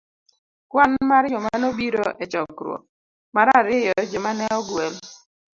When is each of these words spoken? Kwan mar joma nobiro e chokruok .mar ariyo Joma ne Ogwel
Kwan 0.71 0.91
mar 1.09 1.23
joma 1.33 1.51
nobiro 1.61 2.05
e 2.23 2.25
chokruok 2.31 2.83
.mar 3.35 3.47
ariyo 3.59 3.93
Joma 4.11 4.31
ne 4.37 4.45
Ogwel 4.59 4.93